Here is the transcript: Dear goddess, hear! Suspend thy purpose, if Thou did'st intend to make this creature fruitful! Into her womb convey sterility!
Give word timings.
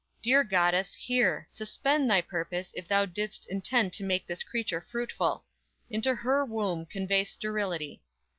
Dear 0.23 0.43
goddess, 0.43 0.95
hear! 0.95 1.47
Suspend 1.51 2.09
thy 2.09 2.21
purpose, 2.21 2.73
if 2.75 2.87
Thou 2.87 3.05
did'st 3.05 3.45
intend 3.51 3.93
to 3.93 4.03
make 4.03 4.25
this 4.25 4.41
creature 4.41 4.81
fruitful! 4.81 5.45
Into 5.91 6.15
her 6.15 6.43
womb 6.43 6.87
convey 6.87 7.23
sterility! 7.23 8.01